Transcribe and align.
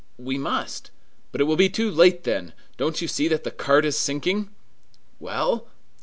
"We 0.17 0.35
must!" 0.35 0.89
"But 1.31 1.41
it 1.41 1.43
will 1.43 1.55
be 1.57 1.69
too 1.69 1.91
late 1.91 2.23
then! 2.23 2.53
Don't 2.75 3.03
you 3.03 3.07
see 3.07 3.27
that 3.27 3.43
the 3.43 3.51
cart 3.51 3.85
is 3.85 3.95
sinking?" 3.95 4.49
"Well!" 5.19 5.67